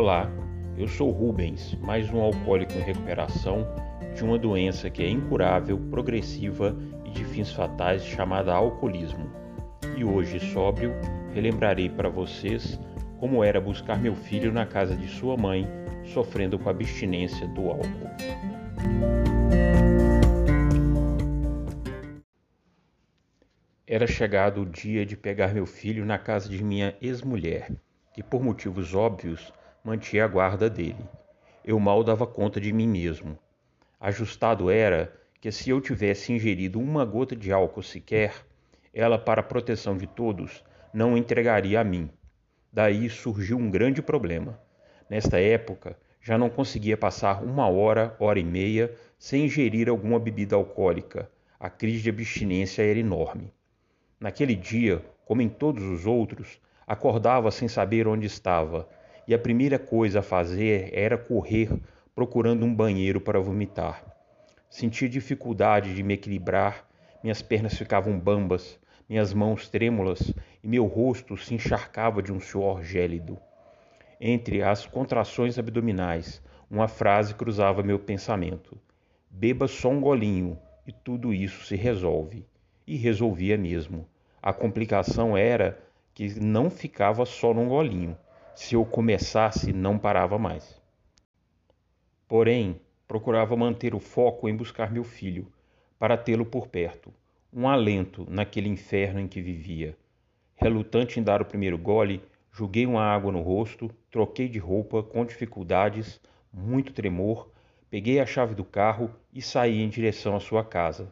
[0.00, 0.32] Olá,
[0.78, 3.66] eu sou Rubens, mais um alcoólico em recuperação
[4.16, 6.74] de uma doença que é incurável, progressiva
[7.04, 9.30] e de fins fatais chamada alcoolismo.
[9.98, 10.94] E hoje, sóbrio,
[11.34, 12.80] relembrarei para vocês
[13.18, 15.68] como era buscar meu filho na casa de sua mãe,
[16.14, 18.10] sofrendo com a abstinência do álcool.
[23.86, 27.70] Era chegado o dia de pegar meu filho na casa de minha ex-mulher,
[28.14, 29.52] que por motivos óbvios
[29.84, 31.04] mantinha a guarda dele.
[31.64, 33.38] Eu mal dava conta de mim mesmo.
[33.98, 38.34] Ajustado era que se eu tivesse ingerido uma gota de álcool sequer,
[38.92, 40.62] ela, para a proteção de todos,
[40.92, 42.10] não entregaria a mim.
[42.72, 44.60] Daí surgiu um grande problema.
[45.08, 50.56] Nesta época, já não conseguia passar uma hora, hora e meia, sem ingerir alguma bebida
[50.56, 51.30] alcoólica.
[51.58, 53.52] A crise de abstinência era enorme.
[54.18, 58.88] Naquele dia, como em todos os outros, acordava sem saber onde estava,
[59.26, 61.70] e a primeira coisa a fazer era correr
[62.14, 64.04] procurando um banheiro para vomitar.
[64.68, 66.88] Sentia dificuldade de me equilibrar,
[67.22, 72.82] minhas pernas ficavam bambas, minhas mãos trêmulas e meu rosto se encharcava de um suor
[72.82, 73.38] gélido.
[74.20, 78.78] Entre as contrações abdominais, uma frase cruzava meu pensamento:
[79.28, 82.46] Beba só um golinho e tudo isso se resolve.
[82.86, 84.06] E resolvia mesmo.
[84.42, 85.78] A complicação era
[86.12, 88.16] que não ficava só num golinho
[88.60, 90.78] se eu começasse, não parava mais.
[92.28, 95.50] Porém, procurava manter o foco em buscar meu filho,
[95.98, 97.10] para tê-lo por perto,
[97.50, 99.96] um alento naquele inferno em que vivia.
[100.56, 102.22] Relutante em dar o primeiro gole,
[102.52, 106.20] joguei uma água no rosto, troquei de roupa com dificuldades,
[106.52, 107.48] muito tremor,
[107.88, 111.10] peguei a chave do carro e saí em direção à sua casa.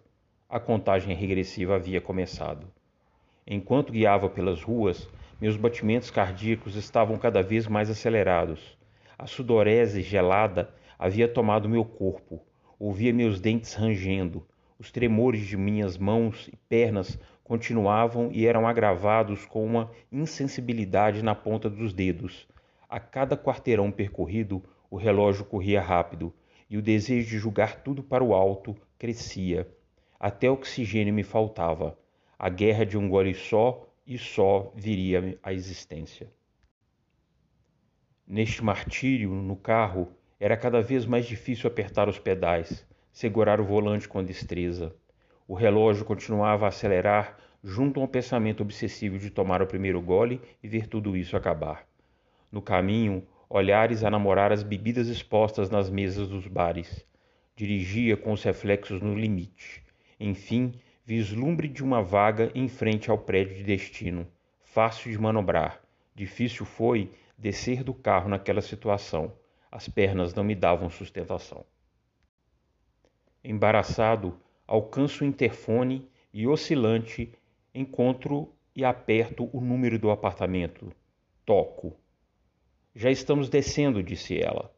[0.51, 2.67] A contagem regressiva havia começado.
[3.47, 5.09] Enquanto guiava pelas ruas,
[5.41, 8.77] meus batimentos cardíacos estavam cada vez mais acelerados.
[9.17, 12.43] A sudorese gelada havia tomado meu corpo.
[12.79, 14.45] Ouvia meus dentes rangendo.
[14.79, 21.35] Os tremores de minhas mãos e pernas continuavam e eram agravados com uma insensibilidade na
[21.35, 22.47] ponta dos dedos.
[22.89, 26.35] A cada quarteirão percorrido, o relógio corria rápido
[26.69, 29.69] e o desejo de julgar tudo para o alto crescia.
[30.19, 31.97] Até oxigênio me faltava.
[32.39, 36.33] A guerra de um gole só e só viria à existência.
[38.27, 40.09] Neste martírio, no carro,
[40.41, 44.97] era cada vez mais difícil apertar os pedais, segurar o volante com destreza.
[45.47, 50.41] O relógio continuava a acelerar junto a um pensamento obsessivo de tomar o primeiro gole
[50.63, 51.87] e ver tudo isso acabar.
[52.51, 57.05] No caminho, olhares a namorar as bebidas expostas nas mesas dos bares.
[57.55, 59.85] Dirigia com os reflexos no limite.
[60.19, 60.73] Enfim,
[61.09, 64.27] vislumbre de uma vaga em frente ao prédio de destino,
[64.61, 65.83] fácil de manobrar.
[66.15, 69.33] Difícil foi descer do carro naquela situação.
[69.73, 71.65] As pernas não me davam sustentação.
[73.43, 77.33] Embaraçado, alcanço o interfone e, oscilante,
[77.75, 80.93] encontro e aperto o número do apartamento.
[81.47, 81.97] Toco.
[82.95, 84.71] Já estamos descendo, disse ela.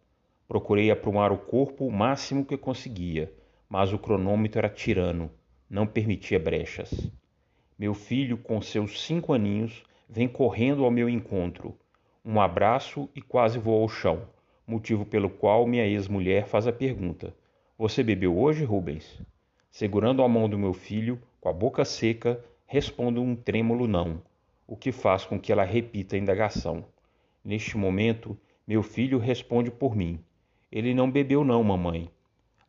[0.47, 3.35] Procurei aprumar o corpo o máximo que conseguia,
[3.69, 5.29] mas o cronômetro era tirano
[5.71, 6.91] não permitia brechas.
[7.79, 11.79] Meu filho, com seus cinco aninhos, vem correndo ao meu encontro.
[12.25, 14.23] Um abraço e quase voa ao chão,
[14.67, 17.33] motivo pelo qual minha ex-mulher faz a pergunta:
[17.79, 19.23] Você bebeu hoje, Rubens?
[19.71, 24.21] Segurando a mão do meu filho, com a boca seca, respondo um trêmulo não,
[24.67, 26.85] o que faz com que ela repita a indagação.
[27.45, 28.37] Neste momento,
[28.67, 30.19] meu filho responde por mim:
[30.71, 32.11] Ele não bebeu, não, mamãe.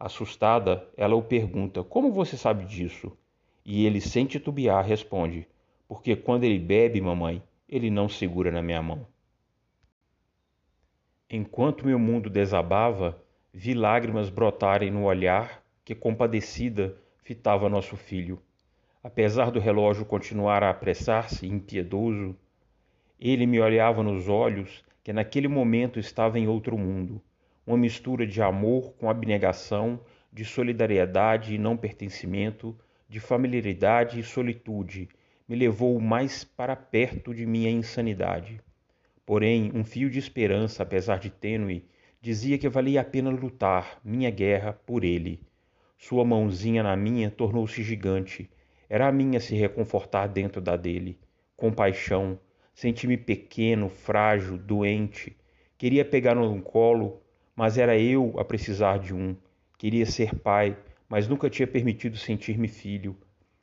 [0.04, 3.16] Assustada, ela o pergunta: Como você sabe disso?
[3.64, 5.48] E ele, sem titubear, responde:
[5.88, 9.06] Porque quando ele bebe, mamãe, ele não segura na minha mão.
[11.30, 13.24] Enquanto meu mundo desabava,
[13.54, 18.42] vi lágrimas brotarem no olhar que, compadecida, fitava nosso filho.
[19.04, 22.36] Apesar do relógio continuar a apressar-se, impiedoso,
[23.20, 27.22] ele me olhava nos olhos que naquele momento estava em outro mundo
[27.66, 30.00] uma mistura de amor com abnegação,
[30.32, 32.78] de solidariedade e não pertencimento,
[33.08, 35.10] de familiaridade e solitude,
[35.48, 38.62] me levou mais para perto de minha insanidade.
[39.26, 41.86] Porém, um fio de esperança, apesar de tênue,
[42.22, 45.42] dizia que valia a pena lutar minha guerra por ele.
[45.98, 48.50] Sua mãozinha na minha tornou-se gigante.
[48.90, 51.20] Era a minha se reconfortar dentro da dele.
[51.56, 52.40] Compaixão,
[52.74, 55.38] senti-me pequeno, frágil, doente.
[55.78, 57.22] Queria pegar no colo,
[57.62, 59.36] mas era eu a precisar de um.
[59.78, 60.76] Queria ser pai,
[61.08, 63.16] mas nunca tinha permitido sentir-me filho.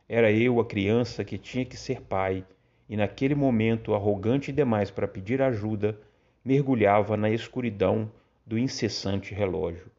[0.09, 2.47] Era eu a criança que tinha que ser pai,
[2.89, 5.99] e naquele momento, arrogante demais para pedir ajuda,
[6.45, 8.09] mergulhava na escuridão
[8.47, 9.91] do incessante relógio.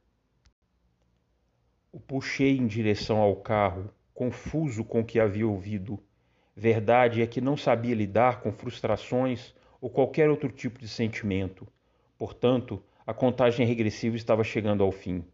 [1.92, 6.00] O puxei em direção ao carro, confuso com o que havia ouvido.
[6.56, 11.68] Verdade é que não sabia lidar com frustrações ou qualquer outro tipo de sentimento.
[12.18, 15.26] Portanto, a contagem regressiva estava chegando ao fim.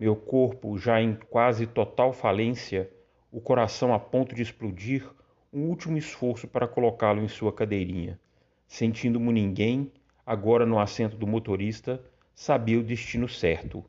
[0.00, 2.90] Meu corpo, já em quase total falência,
[3.30, 5.06] o coração a ponto de explodir,
[5.52, 8.18] um último esforço para colocá-lo em sua cadeirinha.
[8.66, 9.92] Sentindo-me ninguém,
[10.24, 12.02] agora no assento do motorista,
[12.34, 13.84] sabia o destino certo.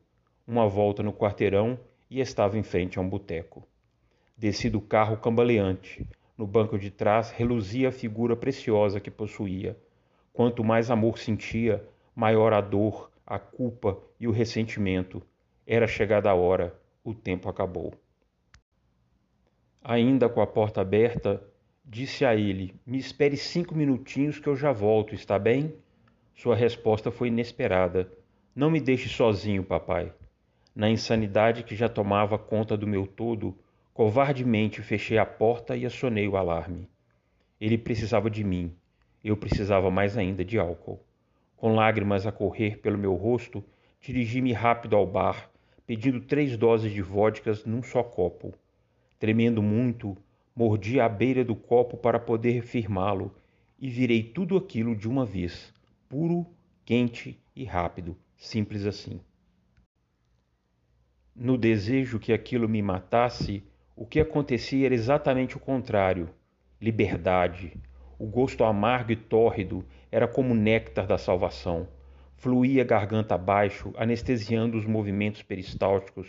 [0.46, 3.66] Uma volta no quarteirão e estava em frente a um boteco.
[4.36, 6.06] Desci do carro cambaleante.
[6.36, 9.78] No banco de trás reluzia a figura preciosa que possuía.
[10.30, 11.82] Quanto mais amor sentia,
[12.14, 15.22] maior a dor, a culpa e o ressentimento.
[15.64, 17.94] Era chegada a hora, o tempo acabou.
[19.84, 21.40] Ainda com a porta aberta,
[21.84, 25.72] disse a ele: Me espere cinco minutinhos que eu já volto, está bem?
[26.34, 28.12] Sua resposta foi inesperada.
[28.52, 30.12] Não me deixe sozinho, papai.
[30.74, 33.56] Na insanidade que já tomava conta do meu todo,
[33.94, 36.90] covardemente fechei a porta e acionei o alarme.
[37.60, 38.74] Ele precisava de mim.
[39.22, 41.00] Eu precisava mais ainda de álcool.
[41.60, 43.62] Com lágrimas a correr pelo meu rosto,
[44.00, 45.50] dirigi-me rápido ao bar
[45.86, 48.54] pedindo três doses de vodkas num só copo.
[49.18, 50.16] Tremendo muito,
[50.56, 53.34] mordi a beira do copo para poder firmá-lo
[53.78, 55.74] e virei tudo aquilo de uma vez,
[56.08, 56.46] puro,
[56.82, 59.20] quente e rápido, simples assim.
[61.36, 63.62] No desejo que aquilo me matasse,
[63.94, 66.30] o que acontecia era exatamente o contrário:
[66.80, 67.76] liberdade.
[68.18, 71.86] O gosto amargo e tórrido era como néctar da salvação
[72.40, 76.26] fluía garganta abaixo, anestesiando os movimentos peristálticos,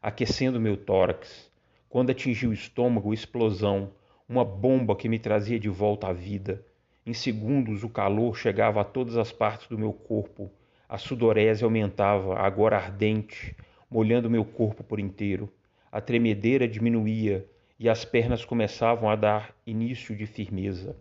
[0.00, 1.52] aquecendo meu tórax.
[1.86, 3.92] Quando atingiu o estômago, explosão,
[4.26, 6.64] uma bomba que me trazia de volta à vida.
[7.04, 10.50] Em segundos, o calor chegava a todas as partes do meu corpo.
[10.88, 13.54] A sudorese aumentava, agora ardente,
[13.90, 15.52] molhando meu corpo por inteiro.
[15.92, 17.46] A tremedeira diminuía
[17.78, 20.96] e as pernas começavam a dar início de firmeza.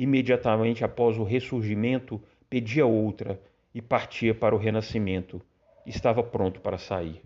[0.00, 3.42] Imediatamente após o ressurgimento, pedia outra,
[3.74, 5.42] e partia para o renascimento.
[5.84, 7.20] Estava pronto para sair.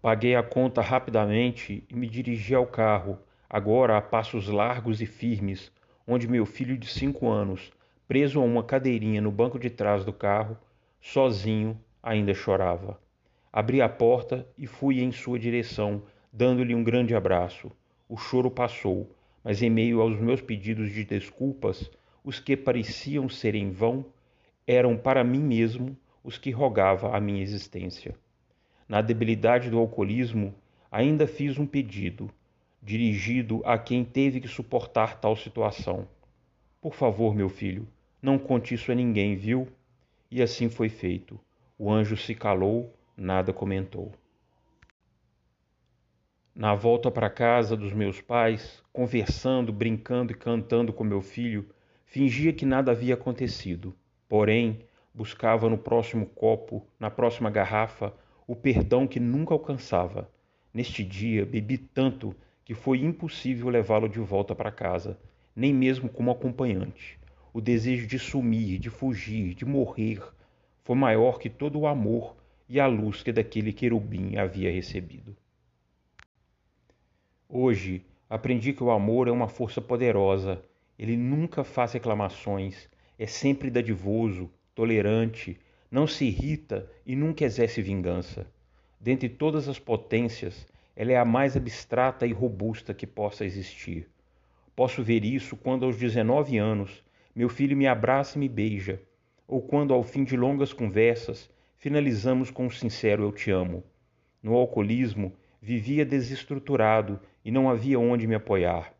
[0.00, 3.18] Paguei a conta rapidamente e me dirigi ao carro,
[3.50, 5.72] agora a passos largos e firmes,
[6.06, 7.72] onde meu filho de cinco anos,
[8.06, 10.56] preso a uma cadeirinha no banco de trás do carro,
[11.00, 13.00] sozinho, ainda chorava.
[13.52, 17.68] Abri a porta e fui em sua direção, dando-lhe um grande abraço.
[18.08, 19.12] O choro passou,
[19.48, 21.90] mas em meio aos meus pedidos de desculpas,
[22.22, 24.04] os que pareciam ser em vão,
[24.66, 28.14] eram para mim mesmo os que rogava a minha existência.
[28.86, 30.54] Na debilidade do alcoolismo,
[30.90, 32.30] ainda fiz um pedido,
[32.82, 36.06] dirigido a quem teve que suportar tal situação.
[36.78, 37.88] Por favor, meu filho,
[38.20, 39.66] não conte isso a ninguém, viu?
[40.30, 41.40] E assim foi feito.
[41.78, 44.12] O anjo se calou, nada comentou.
[46.58, 51.68] Na volta para casa dos meus pais, conversando, brincando e cantando com meu filho,
[52.04, 53.94] fingia que nada havia acontecido.
[54.28, 54.80] Porém,
[55.14, 58.12] buscava no próximo copo, na próxima garrafa,
[58.44, 60.28] o perdão que nunca alcançava.
[60.74, 62.34] Neste dia, bebi tanto
[62.64, 65.16] que foi impossível levá-lo de volta para casa,
[65.54, 67.20] nem mesmo como acompanhante.
[67.52, 70.20] O desejo de sumir, de fugir, de morrer,
[70.82, 72.36] foi maior que todo o amor
[72.68, 75.36] e a luz que daquele querubim havia recebido.
[77.50, 80.60] Hoje, aprendi que o amor é uma força poderosa.
[80.98, 85.58] Ele nunca faz reclamações, é sempre dadivoso, tolerante,
[85.90, 88.46] não se irrita e nunca exerce vingança.
[89.00, 94.10] Dentre todas as potências, ela é a mais abstrata e robusta que possa existir.
[94.76, 97.02] Posso ver isso quando, aos 19 anos,
[97.34, 99.00] meu filho me abraça e me beija,
[99.46, 103.82] ou quando, ao fim de longas conversas, finalizamos com um sincero eu te amo.
[104.42, 108.92] No alcoolismo, vivia desestruturado e não havia onde me apoiar.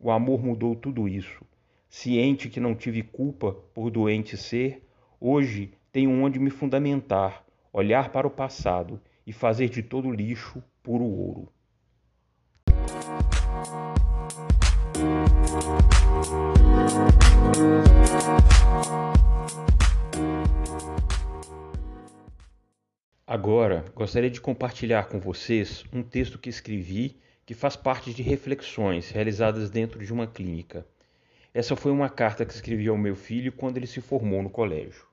[0.00, 1.44] O amor mudou tudo isso.
[1.88, 4.88] Ciente que não tive culpa por doente ser,
[5.20, 11.02] hoje tenho onde me fundamentar, olhar para o passado e fazer de todo lixo puro
[11.02, 11.48] ouro.
[23.26, 29.10] Agora, gostaria de compartilhar com vocês um texto que escrevi que faz parte de reflexões
[29.12, 30.84] realizadas dentro de uma clínica.
[31.54, 35.06] Essa foi uma carta que escrevi ao meu filho quando ele se formou no colégio.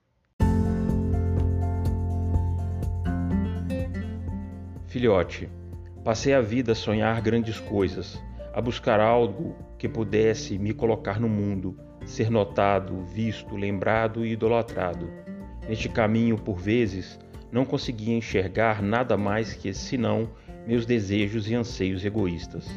[4.88, 5.48] Filhote,
[6.04, 8.20] passei a vida a sonhar grandes coisas,
[8.52, 15.08] a buscar algo que pudesse me colocar no mundo, ser notado, visto, lembrado e idolatrado.
[15.70, 17.20] Neste caminho, por vezes,
[17.52, 20.30] não conseguia enxergar nada mais que senão
[20.68, 22.68] meus desejos e anseios egoístas.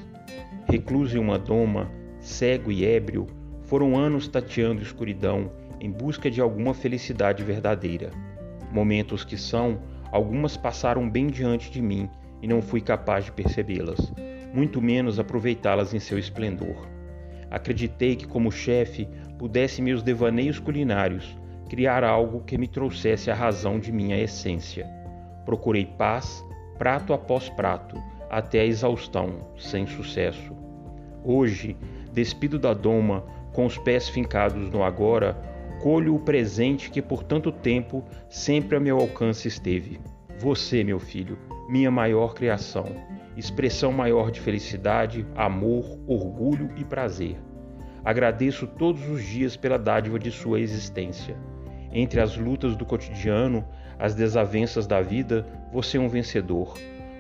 [0.69, 1.91] Recluso em uma doma,
[2.21, 3.27] cego e ébrio,
[3.63, 5.51] foram anos tateando escuridão
[5.81, 8.11] em busca de alguma felicidade verdadeira.
[8.73, 12.09] Momentos que são, algumas passaram bem diante de mim
[12.43, 14.13] e não fui capaz de percebê-las,
[14.53, 16.87] muito menos aproveitá-las em seu esplendor.
[17.51, 21.37] Acreditei que, como chefe, pudesse meus devaneios culinários
[21.69, 24.87] criar algo que me trouxesse a razão de minha essência.
[25.45, 26.45] Procurei paz,
[26.79, 27.97] prato após prato,
[28.31, 30.55] até a exaustão, sem sucesso.
[31.25, 31.77] Hoje,
[32.13, 35.37] despido da doma, com os pés fincados no agora,
[35.83, 40.01] colho o presente que por tanto tempo sempre a meu alcance esteve.
[40.39, 42.87] Você, meu filho, minha maior criação,
[43.37, 47.37] expressão maior de felicidade, amor, orgulho e prazer.
[48.05, 51.37] Agradeço todos os dias pela dádiva de sua existência.
[51.99, 53.65] Entre as lutas do cotidiano,
[53.99, 56.75] as desavenças da vida, você é um vencedor.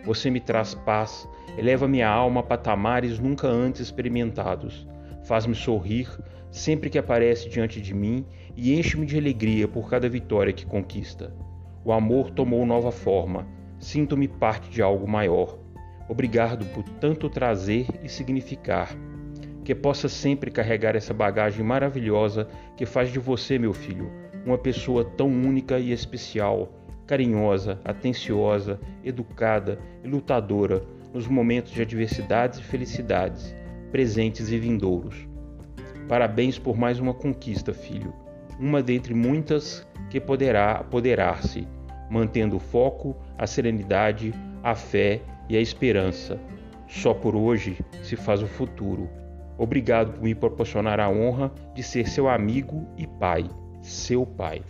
[0.04, 4.86] Você me traz paz, eleva minha alma a patamares nunca antes experimentados.
[5.24, 6.10] Faz-me sorrir
[6.50, 11.34] sempre que aparece diante de mim e enche-me de alegria por cada vitória que conquista.
[11.82, 13.48] O amor tomou nova forma.
[13.78, 15.58] Sinto-me parte de algo maior.
[16.06, 18.94] Obrigado por tanto trazer e significar.
[19.64, 25.04] Que possa sempre carregar essa bagagem maravilhosa que faz de você, meu filho, uma pessoa
[25.04, 26.72] tão única e especial,
[27.04, 33.54] carinhosa, atenciosa, educada e lutadora nos momentos de adversidades e felicidades,
[33.90, 35.26] presentes e vindouros.
[36.08, 38.14] Parabéns por mais uma conquista, filho,
[38.60, 41.66] uma dentre muitas que poderá apoderar-se,
[42.08, 46.38] mantendo o foco, a serenidade, a fé e a esperança.
[46.86, 49.08] Só por hoje se faz o futuro.
[49.58, 53.48] Obrigado por me proporcionar a honra de ser seu amigo e pai,
[53.86, 54.62] seu pai.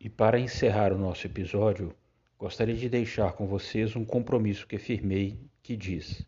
[0.00, 1.94] E para encerrar o nosso episódio,
[2.38, 6.26] gostaria de deixar com vocês um compromisso que firmei que diz: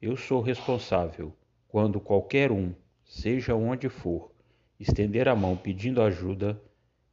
[0.00, 1.34] Eu sou responsável
[1.66, 2.72] quando qualquer um,
[3.04, 4.33] seja onde for,
[4.78, 6.60] estender a mão pedindo ajuda,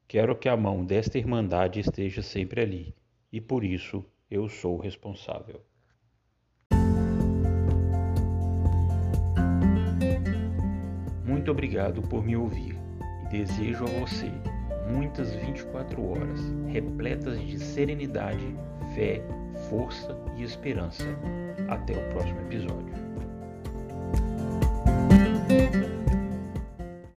[0.08, 2.96] quero que a mão desta Irmandade esteja sempre ali,
[3.32, 5.62] e por isso eu sou responsável.
[11.26, 12.76] Muito obrigado por me ouvir
[13.26, 14.32] e desejo a você
[14.92, 18.56] muitas 24 horas, repletas de serenidade,
[18.94, 19.22] fé,
[19.70, 21.06] força e esperança.
[21.70, 23.11] Até o próximo episódio.